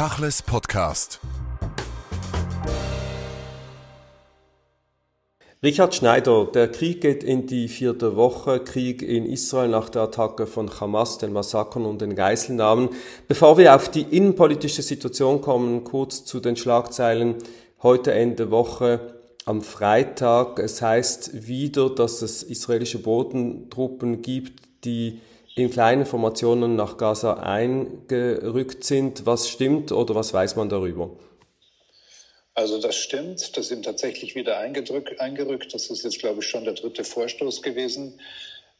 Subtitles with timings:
[0.00, 1.20] Tachles Podcast.
[5.62, 10.46] Richard Schneider, der Krieg geht in die vierte Woche, Krieg in Israel nach der Attacke
[10.46, 12.88] von Hamas, den Massakern und den Geiselnahmen.
[13.28, 17.34] Bevor wir auf die innenpolitische Situation kommen, kurz zu den Schlagzeilen
[17.82, 20.60] heute Ende Woche am Freitag.
[20.60, 25.20] Es heißt wieder, dass es israelische Bodentruppen gibt, die
[25.54, 29.26] in kleinen Formationen nach Gaza eingerückt sind.
[29.26, 31.10] Was stimmt oder was weiß man darüber?
[32.54, 35.72] Also das stimmt, das sind tatsächlich wieder eingerückt.
[35.72, 38.20] Das ist jetzt, glaube ich, schon der dritte Vorstoß gewesen.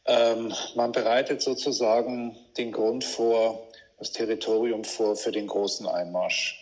[0.07, 6.60] Ähm, man bereitet sozusagen den Grund vor, das Territorium vor für den großen Einmarsch.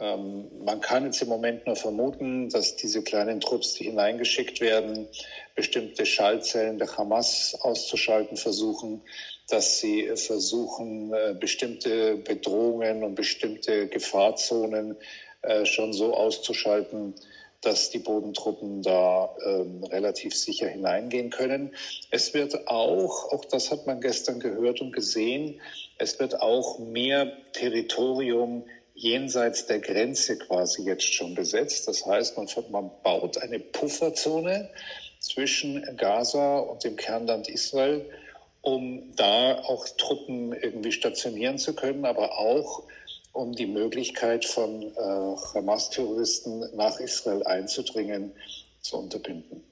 [0.00, 5.08] Ähm, man kann jetzt im Moment nur vermuten, dass diese kleinen Trupps, die hineingeschickt werden,
[5.54, 9.02] bestimmte Schaltzellen der Hamas auszuschalten versuchen,
[9.48, 14.96] dass sie versuchen, äh, bestimmte Bedrohungen und bestimmte Gefahrzonen
[15.42, 17.14] äh, schon so auszuschalten,
[17.60, 21.74] dass die Bodentruppen da ähm, relativ sicher hineingehen können.
[22.10, 25.60] Es wird auch, auch das hat man gestern gehört und gesehen,
[25.98, 28.64] es wird auch mehr Territorium
[28.94, 31.88] jenseits der Grenze quasi jetzt schon besetzt.
[31.88, 34.70] Das heißt, man, man baut eine Pufferzone
[35.18, 38.08] zwischen Gaza und dem Kernland Israel,
[38.62, 42.84] um da auch Truppen irgendwie stationieren zu können, aber auch
[43.32, 48.32] um die Möglichkeit von äh, Hamas-Terroristen nach Israel einzudringen
[48.80, 49.64] zu unterbinden.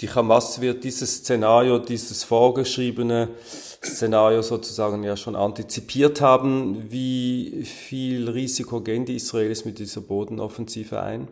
[0.00, 3.30] Die Hamas wird dieses Szenario, dieses vorgeschriebene
[3.84, 6.92] Szenario sozusagen ja schon antizipiert haben.
[6.92, 11.28] Wie viel Risiko gehen die Israelis mit dieser Bodenoffensive ein?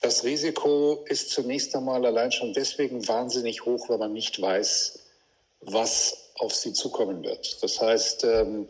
[0.00, 5.00] Das Risiko ist zunächst einmal allein schon deswegen wahnsinnig hoch, weil man nicht weiß,
[5.62, 7.60] was auf sie zukommen wird.
[7.64, 8.68] Das heißt, ähm,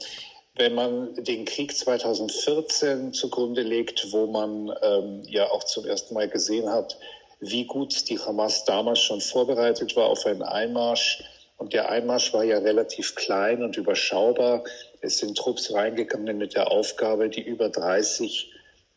[0.54, 6.30] wenn man den Krieg 2014 zugrunde legt, wo man ähm, ja auch zum ersten Mal
[6.30, 6.96] gesehen hat,
[7.40, 11.22] wie gut die Hamas damals schon vorbereitet war auf einen Einmarsch.
[11.58, 14.64] Und der Einmarsch war ja relativ klein und überschaubar.
[15.00, 18.52] Es sind Trupps reingegangen mit der Aufgabe, die über 30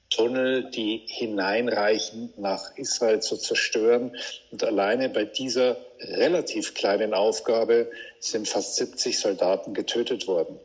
[0.10, 4.16] Tunnel, die hineinreichen, nach Israel zu zerstören.
[4.52, 10.60] Und alleine bei dieser relativ kleinen Aufgabe sind fast 70 Soldaten getötet worden.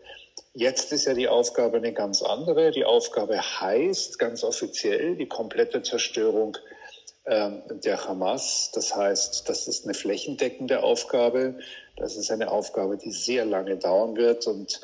[0.54, 2.70] Jetzt ist ja die Aufgabe eine ganz andere.
[2.70, 6.56] Die Aufgabe heißt ganz offiziell die komplette Zerstörung
[7.26, 8.70] der Hamas.
[8.74, 11.58] Das heißt, das ist eine flächendeckende Aufgabe.
[11.96, 14.80] Das ist eine Aufgabe, die sehr lange dauern wird und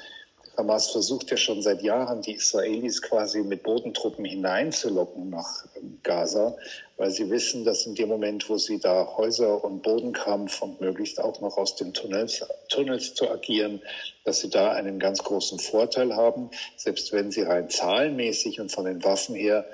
[0.60, 5.64] Hamas versucht ja schon seit Jahren, die Israelis quasi mit Bodentruppen hineinzulocken nach
[6.02, 6.54] Gaza,
[6.98, 11.18] weil sie wissen, dass in dem Moment, wo sie da Häuser und Bodenkampf und möglichst
[11.18, 13.80] auch noch aus den Tunnels, Tunnels zu agieren,
[14.24, 18.84] dass sie da einen ganz großen Vorteil haben, selbst wenn sie rein zahlenmäßig und von
[18.84, 19.64] den Waffen her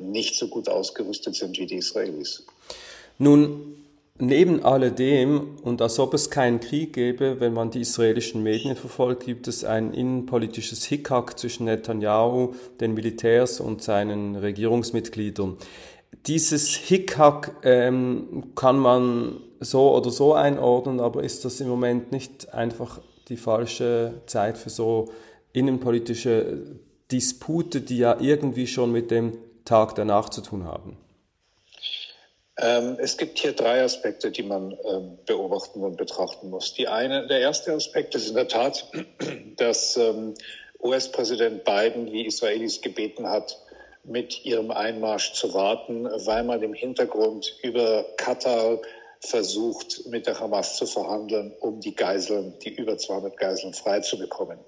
[0.00, 2.44] nicht so gut ausgerüstet sind wie die Israelis.
[3.18, 3.78] Nun,
[4.20, 9.26] Neben alledem, und als ob es keinen Krieg gäbe, wenn man die israelischen Medien verfolgt,
[9.26, 15.56] gibt es ein innenpolitisches Hickhack zwischen Netanyahu, den Militärs und seinen Regierungsmitgliedern.
[16.26, 22.52] Dieses Hickhack ähm, kann man so oder so einordnen, aber ist das im Moment nicht
[22.52, 25.10] einfach die falsche Zeit für so
[25.52, 26.62] innenpolitische
[27.12, 29.34] Dispute, die ja irgendwie schon mit dem
[29.68, 30.96] Tag danach zu tun haben?
[32.58, 36.74] Ähm, es gibt hier drei Aspekte, die man ähm, beobachten und betrachten muss.
[36.74, 38.90] Die eine, der erste Aspekt ist in der Tat,
[39.56, 40.34] dass ähm,
[40.82, 43.56] US-Präsident Biden wie Israelis gebeten hat,
[44.04, 48.78] mit ihrem Einmarsch zu warten, weil man im Hintergrund über Katar
[49.20, 54.58] versucht, mit der Hamas zu verhandeln, um die Geiseln, die über 200 Geiseln freizubekommen.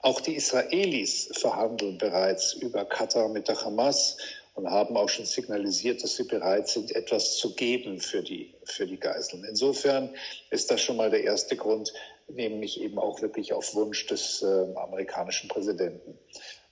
[0.00, 4.16] Auch die Israelis verhandeln bereits über Katar mit der Hamas
[4.54, 8.86] und haben auch schon signalisiert, dass sie bereit sind, etwas zu geben für die, für
[8.86, 9.44] die Geiseln.
[9.44, 10.14] Insofern
[10.50, 11.92] ist das schon mal der erste Grund,
[12.28, 14.46] nämlich eben auch wirklich auf Wunsch des äh,
[14.76, 16.18] amerikanischen Präsidenten.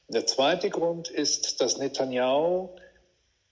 [0.08, 2.71] Der zweite Grund ist, dass Netanyahu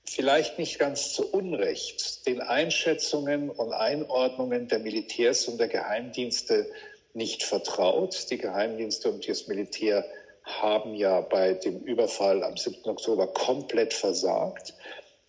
[0.05, 6.71] vielleicht nicht ganz zu Unrecht den Einschätzungen und Einordnungen der Militärs und der Geheimdienste
[7.15, 8.27] nicht vertraut.
[8.31, 10.05] Die Geheimdienste und das Militär
[10.49, 12.85] haben ja bei dem Überfall am 7.
[12.85, 14.75] Oktober komplett versagt.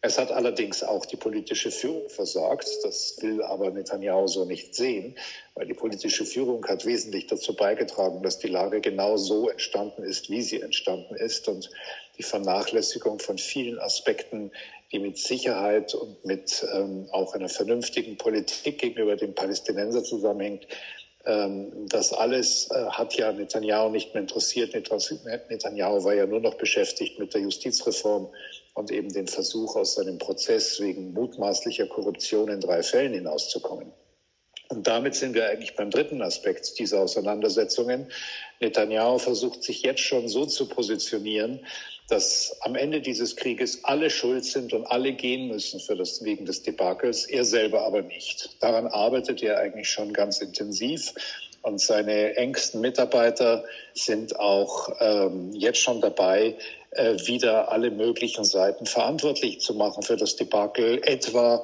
[0.02, 2.70] Es hat allerdings auch die politische Führung versagt.
[2.84, 5.18] Das will aber Netanyahu so nicht sehen,
[5.56, 10.30] weil die politische Führung hat wesentlich dazu beigetragen, dass die Lage genau so entstanden ist,
[10.30, 11.50] wie sie entstanden ist.
[11.50, 11.70] Und
[12.18, 14.52] die Vernachlässigung von vielen Aspekten,
[14.94, 20.66] die mit Sicherheit und mit ähm, auch einer vernünftigen Politik gegenüber den Palästinensern zusammenhängt,
[21.26, 24.74] das alles äh, hat ja Netanyahu nicht mehr interessiert.
[24.74, 28.30] Netanyahu war ja nur noch beschäftigt mit der Justizreform
[28.74, 33.92] und eben den Versuch, aus seinem Prozess wegen mutmaßlicher Korruption in drei Fällen hinauszukommen.
[34.70, 38.12] Und damit sind wir eigentlich beim dritten Aspekt dieser Auseinandersetzungen.
[38.62, 41.66] Netanyahu versucht sich jetzt schon so zu positionieren,
[42.10, 46.46] dass am Ende dieses Krieges alle schuld sind und alle gehen müssen für das, wegen
[46.46, 48.58] des Debakels, er selber aber nicht.
[48.62, 51.14] Daran arbeitet er eigentlich schon ganz intensiv.
[51.62, 56.56] Und seine engsten Mitarbeiter sind auch ähm, jetzt schon dabei,
[56.98, 61.64] wieder alle möglichen Seiten verantwortlich zu machen für das Debakel, etwa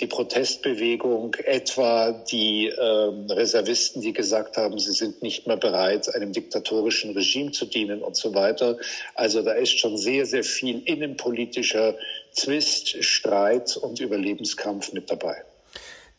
[0.00, 6.32] die Protestbewegung, etwa die äh, Reservisten, die gesagt haben, sie sind nicht mehr bereit, einem
[6.32, 8.76] diktatorischen Regime zu dienen und so weiter.
[9.14, 11.94] Also da ist schon sehr, sehr viel innenpolitischer
[12.32, 15.42] Zwist, Streit und Überlebenskampf mit dabei.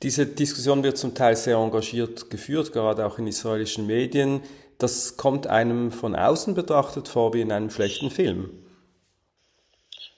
[0.01, 4.41] Diese Diskussion wird zum Teil sehr engagiert geführt, gerade auch in israelischen Medien
[4.77, 8.63] das kommt einem von außen betrachtet vor wie in einem schlechten Film.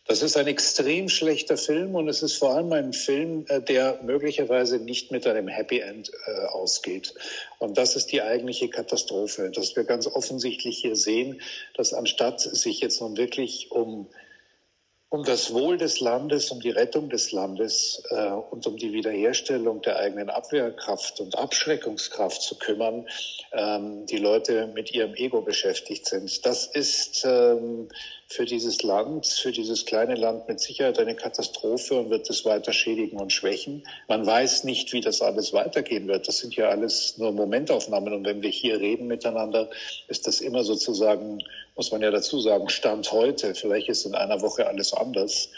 [0.10, 4.00] Das ist ein extrem schlechter Film und es ist vor allem ein Film, äh, der
[4.02, 7.14] möglicherweise nicht mit einem Happy End äh, ausgeht.
[7.60, 11.40] Und das ist die eigentliche Katastrophe, dass wir ganz offensichtlich hier sehen,
[11.76, 14.08] dass anstatt sich jetzt nun wirklich um
[15.10, 19.82] um das Wohl des Landes, um die Rettung des Landes äh, und um die Wiederherstellung
[19.82, 23.08] der eigenen Abwehrkraft und Abschreckungskraft zu kümmern,
[23.52, 26.46] ähm, die Leute mit ihrem Ego beschäftigt sind.
[26.46, 27.90] Das ist ähm,
[28.28, 32.72] für dieses Land, für dieses kleine Land mit Sicherheit eine Katastrophe und wird es weiter
[32.72, 33.84] schädigen und schwächen.
[34.08, 36.28] Man weiß nicht, wie das alles weitergehen wird.
[36.28, 38.14] Das sind ja alles nur Momentaufnahmen.
[38.14, 39.72] Und wenn wir hier reden miteinander,
[40.08, 41.40] ist das immer sozusagen,
[41.80, 43.56] muss man ja dazu sagen, Stand heute.
[43.56, 45.50] Vielleicht ist in einer Woche alles anders.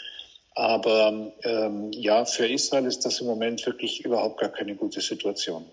[0.54, 5.64] Aber ähm, ja, für Israel ist das im Moment wirklich überhaupt gar keine gute Situation.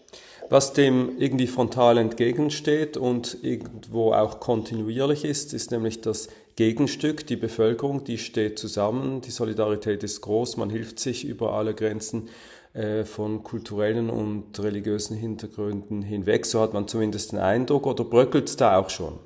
[0.50, 7.36] Was dem irgendwie frontal entgegensteht und irgendwo auch kontinuierlich ist, ist nämlich das Gegenstück, die
[7.36, 12.30] Bevölkerung, die steht zusammen, die Solidarität ist groß, man hilft sich über alle Grenzen
[12.74, 16.48] äh, von kulturellen und religiösen Hintergründen hinweg.
[16.48, 19.20] So hat man zumindest den Eindruck oder bröckelt es da auch schon?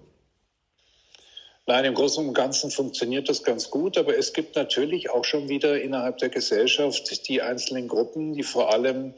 [1.65, 5.47] Nein, im Großen und Ganzen funktioniert das ganz gut, aber es gibt natürlich auch schon
[5.47, 9.13] wieder innerhalb der Gesellschaft die einzelnen Gruppen, die vor allem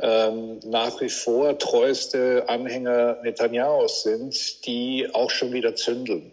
[0.00, 6.32] ähm, nach wie vor treueste Anhänger Netanyahus sind, die auch schon wieder zündeln.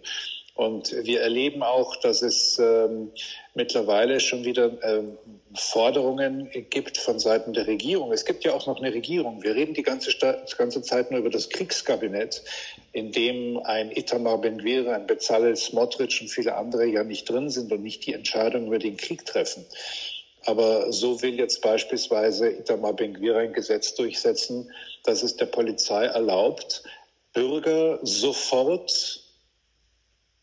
[0.58, 3.12] Und wir erleben auch, dass es ähm,
[3.54, 5.16] mittlerweile schon wieder ähm,
[5.54, 8.12] Forderungen gibt von Seiten der Regierung.
[8.12, 9.44] Es gibt ja auch noch eine Regierung.
[9.44, 12.44] Wir reden die ganze, die ganze Zeit nur über das Kriegskabinett,
[12.92, 17.72] in dem ein Itamar Ben-Gvir, ein Bezalel Smotrich und viele andere ja nicht drin sind
[17.72, 19.64] und nicht die Entscheidung über den Krieg treffen.
[20.46, 24.72] Aber so will jetzt beispielsweise Itamar Ben-Gvir ein Gesetz durchsetzen,
[25.04, 26.82] dass es der Polizei erlaubt,
[27.34, 29.27] Bürger sofort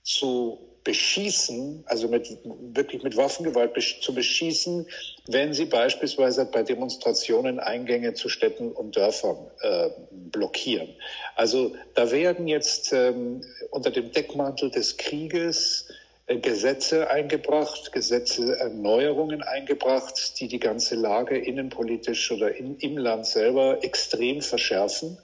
[0.04, 2.38] zu beschießen, also mit,
[2.74, 3.72] wirklich mit Waffengewalt
[4.02, 4.86] zu beschießen,
[5.28, 10.90] wenn sie beispielsweise bei Demonstrationen Eingänge zu Städten und Dörfern äh, blockieren.
[11.36, 15.88] Also da werden jetzt ähm, unter dem Deckmantel des Krieges
[16.26, 23.82] äh, Gesetze eingebracht, Gesetzeerneuerungen eingebracht, die die ganze Lage innenpolitisch oder in, im Land selber
[23.82, 25.16] extrem verschärfen.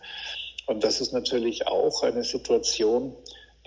[0.64, 3.14] Und das ist natürlich auch eine Situation,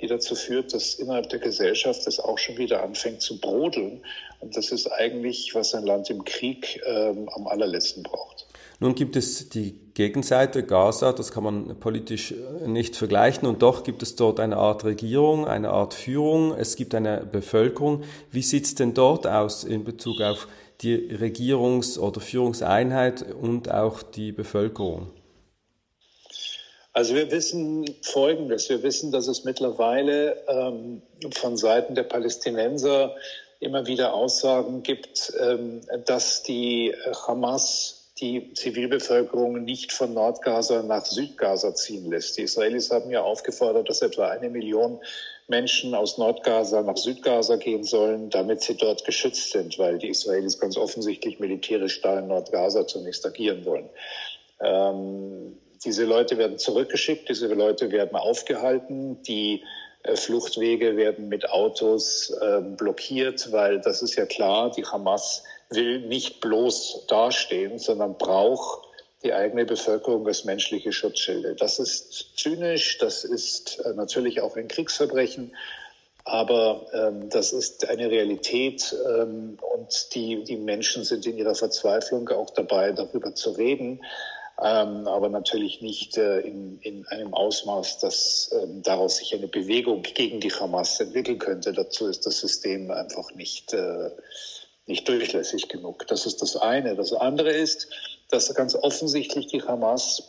[0.03, 4.01] die dazu führt, dass innerhalb der Gesellschaft es auch schon wieder anfängt zu brodeln.
[4.41, 8.45] Und das ist eigentlich, was ein Land im Krieg ähm, am allerletzten braucht.
[8.81, 12.33] Nun gibt es die Gegenseite Gaza, das kann man politisch
[12.65, 16.93] nicht vergleichen und doch gibt es dort eine Art Regierung, eine Art Führung, es gibt
[16.95, 18.03] eine Bevölkerung.
[18.29, 20.49] Wie sieht es denn dort aus in Bezug auf
[20.81, 25.11] die Regierungs- oder Führungseinheit und auch die Bevölkerung?
[26.93, 28.69] Also wir wissen Folgendes.
[28.69, 31.01] Wir wissen, dass es mittlerweile ähm,
[31.33, 33.15] von Seiten der Palästinenser
[33.59, 36.93] immer wieder Aussagen gibt, ähm, dass die
[37.27, 42.37] Hamas die Zivilbevölkerung nicht von Nordgaza nach Südgaza ziehen lässt.
[42.37, 44.99] Die Israelis haben ja aufgefordert, dass etwa eine Million
[45.47, 50.59] Menschen aus Nordgaza nach Südgaza gehen sollen, damit sie dort geschützt sind, weil die Israelis
[50.59, 53.89] ganz offensichtlich militärisch da in Nordgaza zunächst agieren wollen.
[54.61, 59.63] Ähm, diese Leute werden zurückgeschickt, diese Leute werden aufgehalten, die
[60.03, 66.01] äh, Fluchtwege werden mit Autos äh, blockiert, weil das ist ja klar, die Hamas will
[66.01, 68.87] nicht bloß dastehen, sondern braucht
[69.23, 71.55] die eigene Bevölkerung als menschliche Schutzschilde.
[71.55, 75.55] Das ist zynisch, das ist äh, natürlich auch ein Kriegsverbrechen,
[76.25, 82.29] aber ähm, das ist eine Realität ähm, und die, die Menschen sind in ihrer Verzweiflung
[82.29, 84.01] auch dabei, darüber zu reden.
[84.61, 90.03] Ähm, aber natürlich nicht äh, in, in einem Ausmaß, dass ähm, daraus sich eine Bewegung
[90.03, 91.73] gegen die Hamas entwickeln könnte.
[91.73, 94.11] Dazu ist das System einfach nicht, äh,
[94.85, 96.05] nicht durchlässig genug.
[96.07, 96.95] Das ist das eine.
[96.95, 97.87] Das andere ist,
[98.29, 100.23] dass ganz offensichtlich die Hamas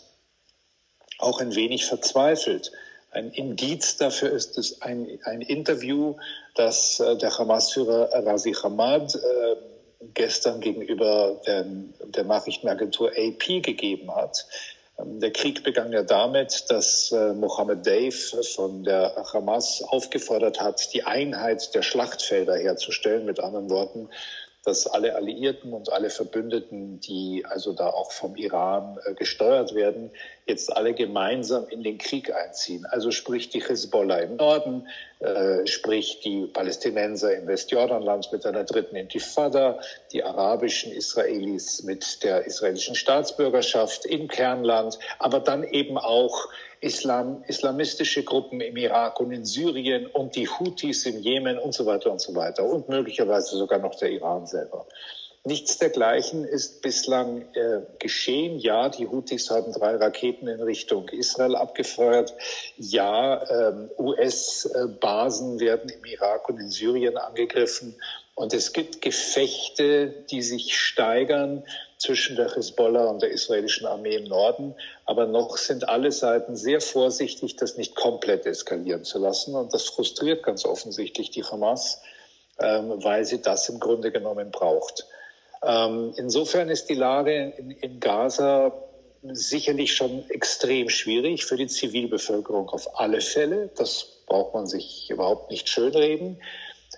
[1.18, 2.72] auch ein wenig verzweifelt.
[3.10, 6.16] Ein Indiz dafür ist es ein, ein Interview,
[6.54, 9.73] das äh, der Hamas-Führer Razi Hamad äh,
[10.14, 11.64] gestern gegenüber der,
[12.06, 14.46] der Nachrichtenagentur AP gegeben hat.
[14.98, 20.92] Ähm, der Krieg begann ja damit, dass äh, Mohammed Dave von der Hamas aufgefordert hat,
[20.92, 23.24] die Einheit der Schlachtfelder herzustellen.
[23.24, 24.08] Mit anderen Worten,
[24.64, 30.10] dass alle Alliierten und alle Verbündeten, die also da auch vom Iran äh, gesteuert werden,
[30.46, 32.86] jetzt alle gemeinsam in den Krieg einziehen.
[32.86, 34.88] Also sprich die Hezbollah im Norden,
[35.20, 39.78] äh, sprich die Palästinenser im Westjordanland mit einer dritten Intifada,
[40.12, 46.48] die arabischen Israelis mit der israelischen Staatsbürgerschaft im Kernland, aber dann eben auch
[46.84, 51.86] Islam, islamistische Gruppen im Irak und in Syrien und die Houthis im Jemen und so
[51.86, 54.86] weiter und so weiter und möglicherweise sogar noch der Iran selber.
[55.46, 58.58] Nichts dergleichen ist bislang äh, geschehen.
[58.58, 62.34] Ja, die Houthis haben drei Raketen in Richtung Israel abgefeuert.
[62.78, 67.94] Ja, ähm, US-Basen werden im Irak und in Syrien angegriffen.
[68.34, 71.62] Und es gibt Gefechte, die sich steigern
[72.04, 74.74] zwischen der Hisbollah und der israelischen Armee im Norden.
[75.06, 79.54] Aber noch sind alle Seiten sehr vorsichtig, das nicht komplett eskalieren zu lassen.
[79.54, 82.02] Und das frustriert ganz offensichtlich die Hamas,
[82.60, 85.06] ähm, weil sie das im Grunde genommen braucht.
[85.62, 88.72] Ähm, insofern ist die Lage in, Gaza
[89.22, 93.70] sicherlich schon extrem schwierig für die Zivilbevölkerung auf alle Fälle.
[93.76, 96.38] Das braucht man sich überhaupt nicht schönreden.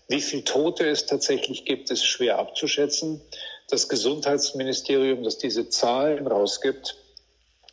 [0.08, 3.20] Wie viel Tote es tatsächlich gibt, ist schwer abzuschätzen.
[3.68, 6.96] Das Gesundheitsministerium, das diese Zahlen rausgibt,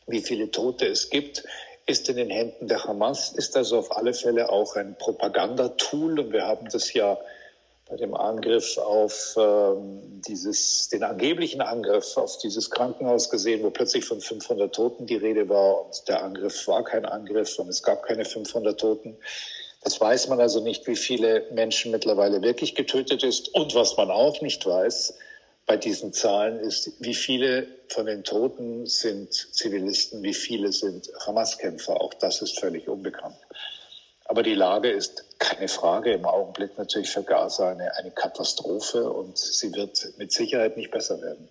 [0.07, 1.43] wie viele Tote es gibt,
[1.85, 6.19] ist in den Händen der Hamas, ist also auf alle Fälle auch ein Propagandatool.
[6.19, 7.17] Und wir haben das ja
[7.89, 14.05] bei dem Angriff auf ähm, dieses, den angeblichen Angriff auf dieses Krankenhaus gesehen, wo plötzlich
[14.05, 18.03] von 500 Toten die Rede war und der Angriff war kein Angriff und es gab
[18.03, 19.17] keine 500 Toten.
[19.83, 23.53] Das weiß man also nicht, wie viele Menschen mittlerweile wirklich getötet ist.
[23.53, 25.13] Und was man auch nicht weiß
[25.65, 32.01] bei diesen Zahlen ist, wie viele von den Toten sind Zivilisten, wie viele sind Hamas-Kämpfer.
[32.01, 33.37] Auch das ist völlig unbekannt.
[34.25, 39.37] Aber die Lage ist keine Frage im Augenblick natürlich für Gaza eine, eine Katastrophe und
[39.37, 41.47] sie wird mit Sicherheit nicht besser werden.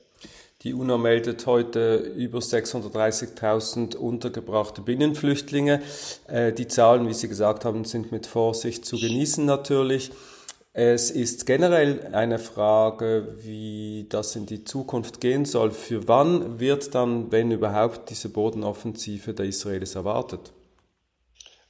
[0.63, 5.83] Die UNO meldet heute über 630.000 untergebrachte Binnenflüchtlinge.
[6.29, 10.13] Äh, die Zahlen, wie Sie gesagt haben, sind mit Vorsicht zu genießen natürlich.
[10.75, 15.71] Es ist generell eine Frage, wie das in die Zukunft gehen soll.
[15.71, 20.53] Für wann wird dann, wenn überhaupt, diese Bodenoffensive der Israelis erwartet?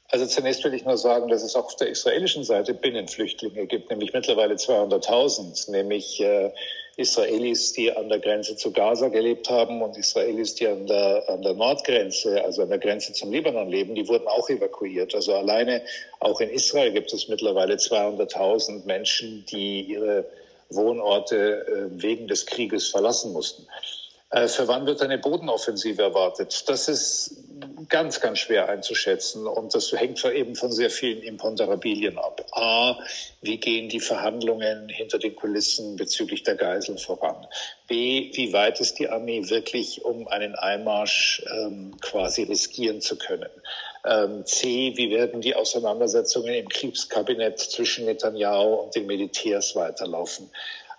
[0.06, 3.90] Also zunächst will ich nur sagen, dass es auch auf der israelischen Seite Binnenflüchtlinge gibt,
[3.90, 6.52] nämlich mittlerweile 200.000, nämlich äh,
[6.96, 11.42] Israelis, die an der Grenze zu Gaza gelebt haben und Israelis, die an der, an
[11.42, 15.14] der Nordgrenze, also an der Grenze zum Libanon leben, die wurden auch evakuiert.
[15.14, 15.82] Also alleine
[16.20, 20.26] auch in Israel gibt es mittlerweile 200.000 Menschen, die ihre
[20.68, 23.66] Wohnorte äh, wegen des Krieges verlassen mussten.
[24.30, 26.64] Äh, für wann wird eine Bodenoffensive erwartet?
[26.66, 27.41] Das ist
[27.88, 32.45] ganz, ganz schwer einzuschätzen und das hängt eben von sehr vielen Imponderabilien ab.
[32.52, 32.99] A,
[33.40, 37.47] wie gehen die Verhandlungen hinter den Kulissen bezüglich der Geiseln voran?
[37.88, 43.50] B, wie weit ist die Armee wirklich, um einen Einmarsch ähm, quasi riskieren zu können?
[44.04, 50.50] Ähm, C, wie werden die Auseinandersetzungen im Kriegskabinett zwischen Netanyahu und den Militärs weiterlaufen?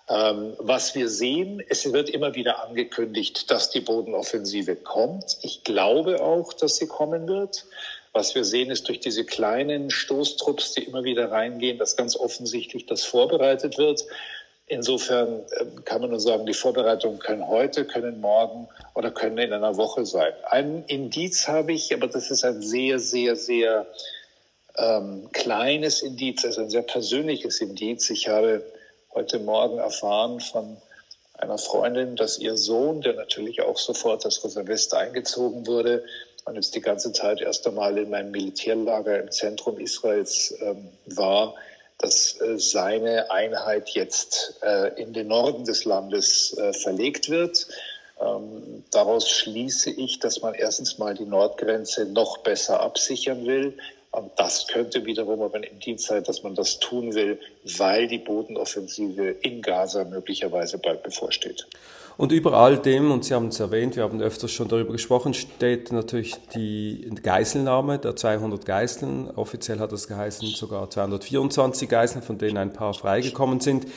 [0.09, 5.37] Ähm, was wir sehen, es wird immer wieder angekündigt, dass die Bodenoffensive kommt.
[5.41, 7.65] Ich glaube auch, dass sie kommen wird.
[8.11, 12.85] Was wir sehen, ist durch diese kleinen Stoßtrupps, die immer wieder reingehen, dass ganz offensichtlich
[12.85, 14.05] das vorbereitet wird.
[14.67, 19.53] Insofern ähm, kann man nur sagen, die Vorbereitungen können heute, können morgen oder können in
[19.53, 20.33] einer Woche sein.
[20.49, 23.87] Ein Indiz habe ich, aber das ist ein sehr, sehr, sehr
[24.77, 28.09] ähm, kleines Indiz, also ein sehr persönliches Indiz.
[28.09, 28.63] Ich habe
[29.15, 30.77] heute Morgen erfahren von
[31.33, 36.03] einer Freundin, dass ihr Sohn, der natürlich auch sofort als Reservist eingezogen wurde
[36.45, 41.55] und jetzt die ganze Zeit erst einmal in meinem Militärlager im Zentrum Israels ähm, war,
[41.97, 47.67] dass äh, seine Einheit jetzt äh, in den Norden des Landes äh, verlegt wird.
[48.19, 53.77] Ähm, daraus schließe ich, dass man erstens mal die Nordgrenze noch besser absichern will,
[54.13, 57.39] Und das könnte wiederum aber ein Indiz sein, dass man das tun will,
[57.77, 61.65] weil die Bodenoffensive in Gaza möglicherweise bald bevorsteht.
[62.15, 65.33] Und über all dem, und Sie haben es erwähnt, wir haben öfters schon darüber gesprochen,
[65.33, 69.31] steht natürlich die Geiselnahme der 200 Geiseln.
[69.35, 73.87] Offiziell hat es geheißen sogar 224 Geiseln, von denen ein paar freigekommen sind.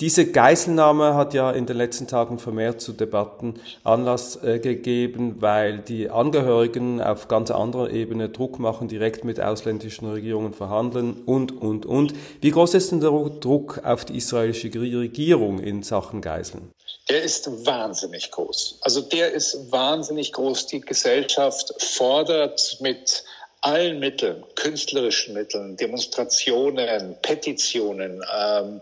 [0.00, 5.78] Diese Geiselnahme hat ja in den letzten Tagen vermehrt zu Debatten Anlass äh, gegeben, weil
[5.78, 11.86] die Angehörigen auf ganz anderer Ebene Druck machen, direkt mit ausländischen Regierungen verhandeln und, und,
[11.86, 12.12] und.
[12.40, 16.72] Wie groß ist denn der Druck auf die israelische Regierung in Sachen Geiseln?
[17.08, 18.78] Der ist wahnsinnig groß.
[18.80, 20.66] Also der ist wahnsinnig groß.
[20.66, 23.22] Die Gesellschaft fordert mit
[23.60, 28.80] allen Mitteln, künstlerischen Mitteln, Demonstrationen, Petitionen, ähm,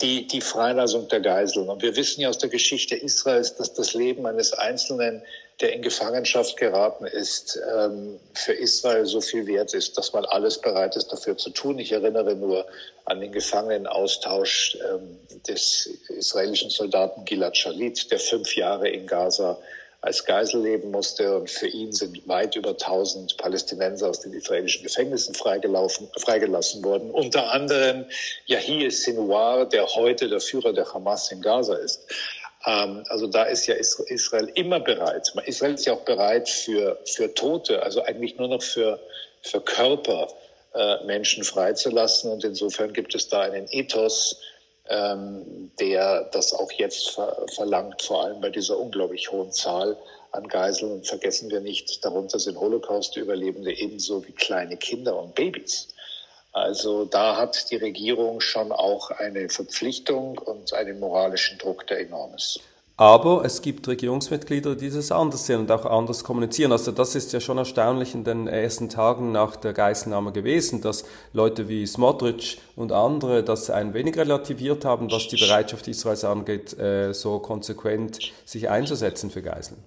[0.00, 1.68] die, die Freilassung der Geiseln.
[1.68, 5.22] Und wir wissen ja aus der Geschichte Israels, dass das Leben eines Einzelnen,
[5.60, 10.60] der in Gefangenschaft geraten ist, ähm, für Israel so viel wert ist, dass man alles
[10.60, 11.78] bereit ist, dafür zu tun.
[11.78, 12.66] Ich erinnere nur
[13.04, 19.58] an den Gefangenenaustausch ähm, des israelischen Soldaten Gilad Shalit, der fünf Jahre in Gaza
[20.06, 21.36] als Geisel leben musste.
[21.36, 27.10] Und für ihn sind weit über 1000 Palästinenser aus den israelischen Gefängnissen freigelassen worden.
[27.10, 28.06] Unter anderem
[28.46, 32.06] Yahya Sinwar, der heute der Führer der Hamas in Gaza ist.
[32.66, 35.32] Ähm, also da ist ja Israel immer bereit.
[35.44, 39.00] Israel ist ja auch bereit für, für Tote, also eigentlich nur noch für,
[39.42, 40.28] für Körper
[40.74, 42.30] äh, Menschen freizulassen.
[42.30, 44.40] Und insofern gibt es da einen Ethos,
[44.88, 49.96] ähm, der das auch jetzt ver verlangt, vor allem bei dieser unglaublich hohen Zahl
[50.32, 50.92] an Geiseln.
[50.92, 55.88] Und vergessen wir nicht, darunter sind Holocaust-Überlebende ebenso wie kleine Kinder und Babys.
[56.52, 62.34] Also da hat die Regierung schon auch eine Verpflichtung und einen moralischen Druck, der enorm
[62.34, 62.60] ist.
[62.98, 66.72] Aber es gibt Regierungsmitglieder, die das anders sehen und auch anders kommunizieren.
[66.72, 71.04] Also das ist ja schon erstaunlich in den ersten Tagen nach der Geiselnahme gewesen, dass
[71.34, 76.78] Leute wie Smotrich und andere das ein wenig relativiert haben, was die Bereitschaft Israels angeht,
[76.78, 79.82] äh, so konsequent sich einzusetzen für Geiseln.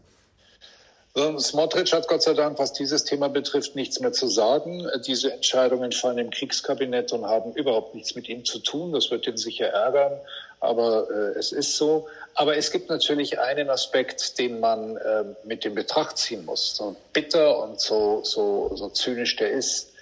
[1.39, 4.87] Smotrich hat Gott sei Dank, was dieses Thema betrifft, nichts mehr zu sagen.
[5.05, 8.93] Diese Entscheidungen fallen im Kriegskabinett und haben überhaupt nichts mit ihm zu tun.
[8.93, 10.19] Das wird ihn sicher ärgern,
[10.59, 12.07] aber äh, es ist so.
[12.36, 16.75] Aber es gibt natürlich einen Aspekt, den man äh, mit in Betracht ziehen muss.
[16.75, 19.93] So bitter und so, so, so zynisch der ist.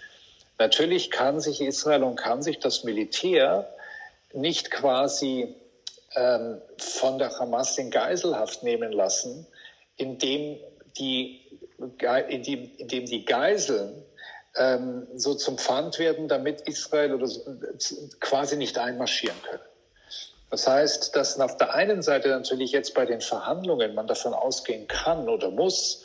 [0.60, 3.72] Natürlich kann sich Israel und kann sich das Militär
[4.34, 5.56] nicht quasi
[6.16, 9.46] ähm, von der Hamas in Geiselhaft nehmen lassen,
[9.98, 10.58] indem
[10.98, 11.42] die,
[12.30, 14.04] indem, indem die Geiseln
[14.58, 17.42] ähm, so zum Pfand werden, damit Israel oder so,
[18.20, 19.62] quasi nicht einmarschieren können.
[20.50, 24.88] Das heißt, dass auf der einen Seite natürlich jetzt bei den Verhandlungen man davon ausgehen
[24.88, 26.04] kann oder muss,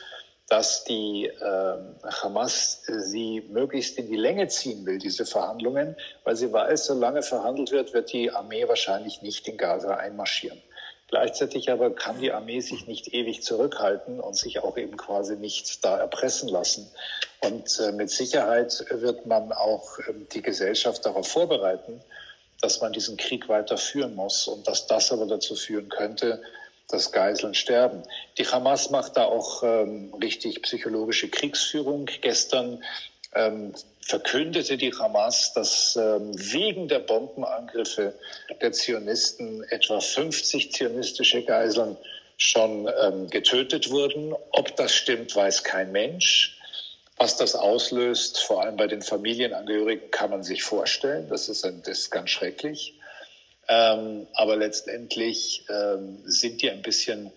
[0.49, 1.79] dass die äh,
[2.23, 7.71] Hamas sie möglichst in die Länge ziehen will, diese Verhandlungen, weil sie weiß, solange verhandelt
[7.71, 10.61] wird, wird die Armee wahrscheinlich nicht in Gaza einmarschieren.
[11.09, 15.85] Gleichzeitig aber kann die Armee sich nicht ewig zurückhalten und sich auch eben quasi nicht
[15.85, 16.91] da erpressen lassen.
[17.41, 22.03] Und äh, mit Sicherheit wird man auch äh, die Gesellschaft darauf vorbereiten,
[22.63, 26.41] dass man diesen Krieg weiter führen muss und dass das aber dazu führen könnte,
[26.89, 28.03] dass Geiseln sterben.
[28.39, 32.07] Die Hamas macht da auch ähm, richtig psychologische Kriegsführung.
[32.21, 32.83] Gestern
[33.35, 38.15] ähm, verkündete die Hamas, dass ähm, wegen der Bombenangriffe
[38.61, 41.97] der Zionisten etwa 50 zionistische Geiseln
[42.37, 44.35] schon ähm, getötet wurden.
[44.53, 46.59] Ob das stimmt, weiß kein Mensch.
[47.19, 51.29] Was das auslöst, vor allem bei den Familienangehörigen, kann man sich vorstellen.
[51.29, 52.99] Das ist, ein, das ist ganz schrecklich.
[53.69, 57.33] Ähm, aber letztendlich ähm, sind die ein bisschen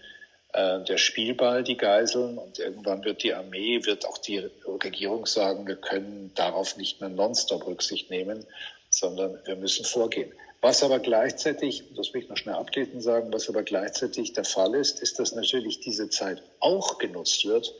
[0.53, 2.37] äh, der Spielball, die Geiseln.
[2.37, 7.09] Und irgendwann wird die Armee, wird auch die Regierung sagen, wir können darauf nicht mehr
[7.09, 8.45] nonstop Rücksicht nehmen,
[8.89, 10.31] sondern wir müssen vorgehen.
[10.61, 14.73] Was aber gleichzeitig, das will ich noch schnell abschließend sagen, was aber gleichzeitig der Fall
[14.73, 17.71] ist, ist, dass natürlich diese Zeit auch genutzt wird,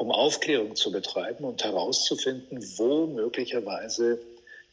[0.00, 4.18] um Aufklärung zu betreiben und herauszufinden, wo möglicherweise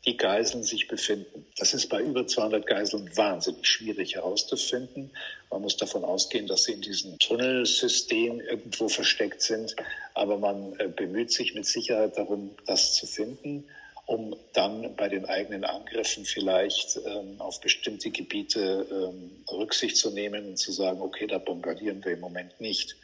[0.05, 1.45] die Geiseln sich befinden.
[1.57, 5.11] Das ist bei über 200 Geiseln wahnsinnig schwierig herauszufinden.
[5.51, 9.75] Man muss davon ausgehen, dass sie in diesem Tunnelsystem irgendwo versteckt sind.
[10.13, 13.65] Aber man äh, bemüht sich mit Sicherheit darum, das zu finden,
[14.05, 20.51] um dann bei den eigenen Angriffen vielleicht ähm, auf bestimmte Gebiete ähm, Rücksicht zu nehmen
[20.51, 22.95] und zu sagen, okay, da bombardieren wir im Moment nicht.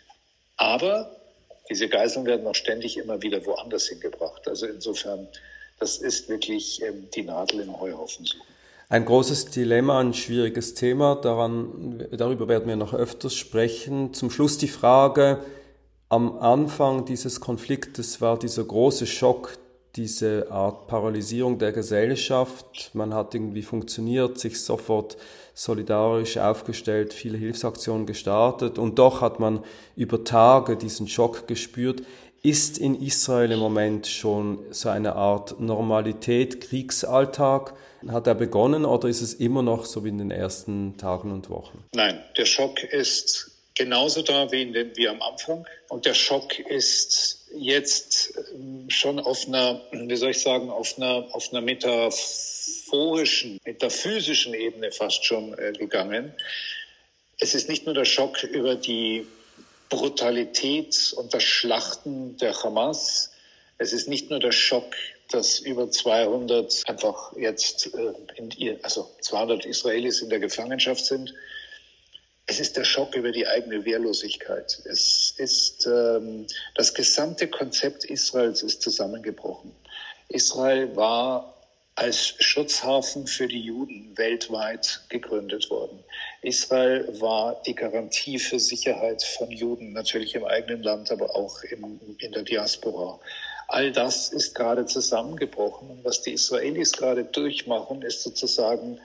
[0.55, 1.19] Aber
[1.73, 4.47] diese Geiseln werden auch ständig immer wieder woanders hingebracht.
[4.47, 5.27] Also insofern,
[5.79, 8.29] das ist wirklich ähm, die Nadel im Heuhaufen.
[8.89, 14.13] Ein großes Dilemma, ein schwieriges Thema, daran, darüber werden wir noch öfters sprechen.
[14.13, 15.39] Zum Schluss die Frage,
[16.09, 19.57] am Anfang dieses Konfliktes war dieser große Schock
[19.95, 22.91] diese Art Paralysierung der Gesellschaft.
[22.93, 25.17] Man hat irgendwie funktioniert, sich sofort
[25.53, 29.63] solidarisch aufgestellt, viele Hilfsaktionen gestartet und doch hat man
[29.95, 32.01] über Tage diesen Schock gespürt.
[32.41, 37.73] Ist in Israel im Moment schon so eine Art Normalität, Kriegsalltag?
[38.07, 41.49] Hat er begonnen oder ist es immer noch so wie in den ersten Tagen und
[41.49, 41.85] Wochen?
[41.95, 45.65] Nein, der Schock ist genauso da wie, den, wie am Anfang.
[45.87, 51.27] Und der Schock ist jetzt ähm, schon auf einer, wie soll ich sagen, auf einer,
[51.31, 56.33] auf einer metaphorischen, metaphysischen Ebene fast schon äh, gegangen.
[57.39, 59.27] Es ist nicht nur der Schock über die
[59.89, 63.31] Brutalität und das Schlachten der Hamas.
[63.77, 64.95] Es ist nicht nur der Schock,
[65.29, 71.33] dass über 200 einfach jetzt äh, in also 200 Israelis in der Gefangenschaft sind.
[72.45, 74.81] Es ist der Schock über die eigene Wehrlosigkeit.
[74.85, 79.73] Es ist ähm, das gesamte Konzept Israels ist zusammengebrochen.
[80.27, 81.53] Israel war
[81.95, 86.03] als Schutzhafen für die Juden weltweit gegründet worden.
[86.41, 91.99] Israel war die Garantie für Sicherheit von Juden, natürlich im eigenen Land, aber auch im,
[92.17, 93.19] in der Diaspora.
[93.67, 95.89] All das ist gerade zusammengebrochen.
[95.89, 98.99] Und was die Israelis gerade durchmachen, ist sozusagen,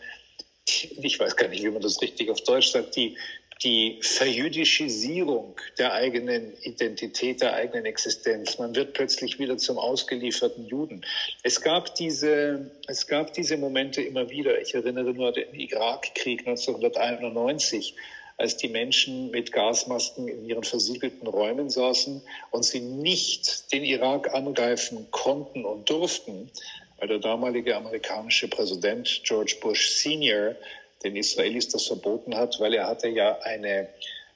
[1.02, 3.16] ich weiß gar nicht, wie man das richtig auf Deutsch sagt, die,
[3.62, 8.58] die Verjüdischisierung der eigenen Identität, der eigenen Existenz.
[8.58, 11.04] Man wird plötzlich wieder zum ausgelieferten Juden.
[11.42, 14.60] Es gab diese, es gab diese Momente immer wieder.
[14.60, 17.94] Ich erinnere nur an den Irakkrieg 1991
[18.38, 24.32] als die Menschen mit Gasmasken in ihren versiegelten Räumen saßen und sie nicht den Irak
[24.32, 26.48] angreifen konnten und durften,
[26.98, 30.54] weil der damalige amerikanische Präsident George Bush Senior
[31.04, 33.88] den Israelis das verboten hat, weil er hatte ja eine,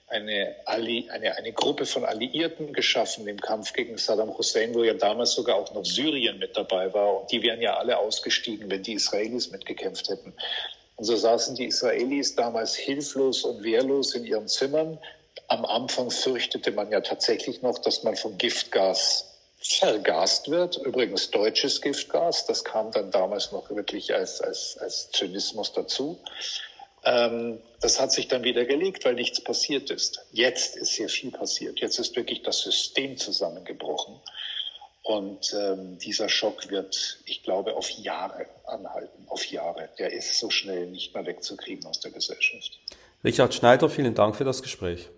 [0.08, 4.94] eine, Alli, eine, eine Gruppe von Alliierten geschaffen im Kampf gegen Saddam Hussein, wo ja
[4.94, 7.20] damals sogar auch noch Syrien mit dabei war.
[7.20, 10.32] Und die wären ja alle ausgestiegen, wenn die Israelis mitgekämpft hätten.
[10.96, 14.98] Und so saßen die Israelis damals hilflos und wehrlos in ihren Zimmern.
[15.48, 19.31] Am Anfang fürchtete man ja tatsächlich noch, dass man vom Giftgas
[19.62, 20.76] vergast wird.
[20.78, 26.18] Übrigens deutsches Giftgas, das kam dann damals noch wirklich als, als, als Zynismus dazu.
[27.04, 30.24] Ähm, das hat sich dann wieder gelegt, weil nichts passiert ist.
[30.32, 31.80] Jetzt ist sehr viel passiert.
[31.80, 34.20] Jetzt ist wirklich das System zusammengebrochen.
[35.02, 39.26] Und ähm, dieser Schock wird, ich glaube, auf Jahre anhalten.
[39.26, 39.88] Auf Jahre.
[39.98, 42.78] Der ist so schnell nicht mehr wegzukriegen aus der Gesellschaft.
[43.24, 45.08] Richard Schneider, vielen Dank für das Gespräch.